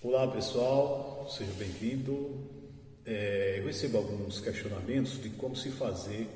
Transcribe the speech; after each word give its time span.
Olá 0.00 0.30
pessoal, 0.30 1.26
seja 1.28 1.50
bem-vindo. 1.54 2.48
É, 3.04 3.56
eu 3.58 3.66
recebo 3.66 3.98
alguns 3.98 4.38
questionamentos 4.40 5.20
de 5.20 5.28
como 5.30 5.56
se 5.56 5.72
fazer 5.72 6.28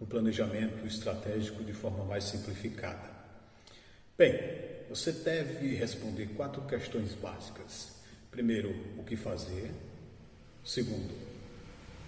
um 0.00 0.06
planejamento 0.06 0.86
estratégico 0.86 1.64
de 1.64 1.72
forma 1.72 2.04
mais 2.04 2.22
simplificada. 2.22 3.10
Bem, 4.16 4.38
você 4.88 5.10
deve 5.10 5.74
responder 5.74 6.26
quatro 6.36 6.62
questões 6.62 7.12
básicas. 7.14 7.90
Primeiro, 8.30 8.72
o 8.96 9.02
que 9.02 9.16
fazer. 9.16 9.72
Segundo, 10.64 11.12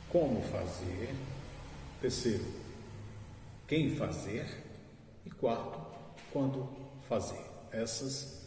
como 0.08 0.42
fazer. 0.42 1.12
Terceiro, 2.00 2.45
quem 3.66 3.96
fazer. 3.96 4.46
E 5.26 5.30
quarto, 5.30 5.76
quando 6.32 6.68
fazer. 7.08 7.45
Essas 7.72 8.43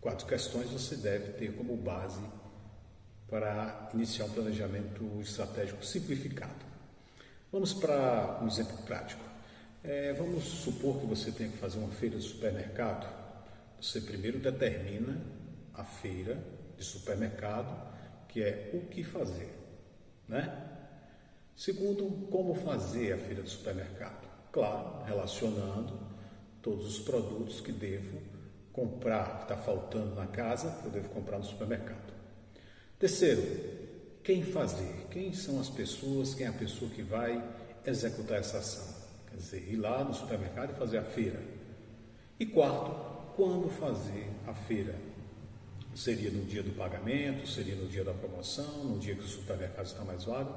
quatro 0.00 0.26
questões 0.26 0.70
você 0.70 0.96
deve 0.96 1.32
ter 1.32 1.54
como 1.54 1.76
base 1.76 2.22
para 3.28 3.90
iniciar 3.94 4.24
um 4.24 4.30
planejamento 4.30 5.20
estratégico 5.20 5.84
simplificado. 5.84 6.64
Vamos 7.52 7.72
para 7.72 8.40
um 8.42 8.46
exemplo 8.46 8.76
prático. 8.78 9.22
É, 9.82 10.12
vamos 10.12 10.44
supor 10.44 11.00
que 11.00 11.06
você 11.06 11.30
tem 11.30 11.50
que 11.50 11.56
fazer 11.56 11.78
uma 11.78 11.90
feira 11.90 12.18
de 12.18 12.24
supermercado. 12.24 13.08
Você 13.80 14.00
primeiro 14.00 14.38
determina 14.38 15.20
a 15.74 15.84
feira 15.84 16.42
de 16.76 16.84
supermercado, 16.84 17.88
que 18.28 18.42
é 18.42 18.70
o 18.74 18.80
que 18.88 19.02
fazer, 19.02 19.52
né? 20.28 20.66
Segundo, 21.56 22.28
como 22.30 22.54
fazer 22.54 23.12
a 23.12 23.18
feira 23.18 23.42
de 23.42 23.50
supermercado? 23.50 24.28
Claro, 24.52 25.04
relacionando 25.04 25.98
todos 26.62 26.86
os 26.86 26.98
produtos 27.00 27.60
que 27.60 27.72
devo 27.72 28.20
comprar, 28.72 29.38
que 29.38 29.42
está 29.42 29.56
faltando 29.56 30.14
na 30.14 30.26
casa, 30.26 30.80
eu 30.84 30.90
devo 30.90 31.08
comprar 31.10 31.38
no 31.38 31.44
supermercado. 31.44 32.12
Terceiro, 32.98 33.42
quem 34.22 34.42
fazer? 34.42 35.06
Quem 35.10 35.32
são 35.32 35.58
as 35.58 35.68
pessoas, 35.68 36.34
quem 36.34 36.46
é 36.46 36.48
a 36.50 36.52
pessoa 36.52 36.90
que 36.90 37.02
vai 37.02 37.42
executar 37.84 38.38
essa 38.38 38.58
ação? 38.58 38.94
Quer 39.28 39.36
dizer, 39.36 39.72
ir 39.72 39.76
lá 39.76 40.04
no 40.04 40.12
supermercado 40.14 40.72
e 40.72 40.74
fazer 40.74 40.98
a 40.98 41.04
feira. 41.04 41.40
E 42.38 42.46
quarto, 42.46 43.34
quando 43.36 43.68
fazer 43.68 44.30
a 44.46 44.54
feira? 44.54 44.94
Seria 45.94 46.30
no 46.30 46.44
dia 46.44 46.62
do 46.62 46.70
pagamento, 46.72 47.48
seria 47.48 47.74
no 47.74 47.88
dia 47.88 48.04
da 48.04 48.12
promoção, 48.12 48.84
no 48.84 48.98
dia 48.98 49.14
que 49.14 49.24
o 49.24 49.28
supermercado 49.28 49.86
está 49.86 50.04
mais 50.04 50.24
vago? 50.24 50.54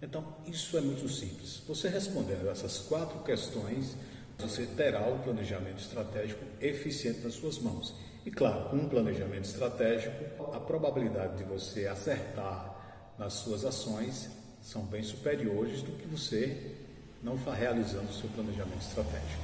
Então, 0.00 0.36
isso 0.46 0.76
é 0.76 0.80
muito 0.80 1.08
simples. 1.08 1.62
Você 1.66 1.88
respondendo 1.88 2.48
essas 2.48 2.78
quatro 2.78 3.18
questões, 3.20 3.96
você 4.38 4.66
terá 4.66 5.06
o 5.08 5.18
planejamento 5.20 5.78
estratégico 5.78 6.44
eficiente 6.60 7.20
nas 7.20 7.34
suas 7.34 7.58
mãos. 7.58 7.94
E 8.24 8.30
claro, 8.30 8.70
com 8.70 8.76
um 8.76 8.88
planejamento 8.88 9.44
estratégico, 9.44 10.52
a 10.52 10.60
probabilidade 10.60 11.38
de 11.38 11.44
você 11.44 11.86
acertar 11.86 13.14
nas 13.18 13.34
suas 13.34 13.64
ações 13.64 14.28
são 14.62 14.82
bem 14.82 15.02
superiores 15.02 15.82
do 15.82 15.92
que 15.92 16.06
você 16.06 16.74
não 17.22 17.36
está 17.36 17.54
realizando 17.54 18.10
o 18.10 18.12
seu 18.12 18.28
planejamento 18.30 18.82
estratégico. 18.82 19.42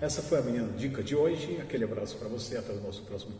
Essa 0.00 0.22
foi 0.22 0.38
a 0.38 0.42
minha 0.42 0.64
dica 0.76 1.02
de 1.02 1.16
hoje. 1.16 1.58
Aquele 1.60 1.84
abraço 1.84 2.16
para 2.16 2.28
você. 2.28 2.56
Até 2.56 2.72
o 2.72 2.80
nosso 2.80 3.02
próximo 3.02 3.32